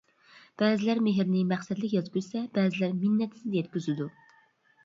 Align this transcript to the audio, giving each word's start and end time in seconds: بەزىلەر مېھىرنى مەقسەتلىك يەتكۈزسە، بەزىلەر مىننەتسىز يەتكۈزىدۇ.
بەزىلەر 0.61 1.01
مېھىرنى 1.07 1.43
مەقسەتلىك 1.51 1.93
يەتكۈزسە، 1.97 2.43
بەزىلەر 2.57 2.97
مىننەتسىز 3.05 3.55
يەتكۈزىدۇ. 3.59 4.13